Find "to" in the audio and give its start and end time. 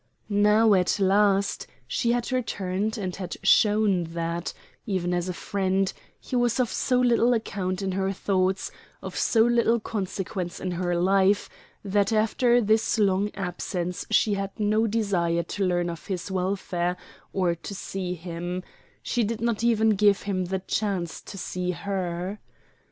15.43-15.65, 17.53-17.75, 21.21-21.37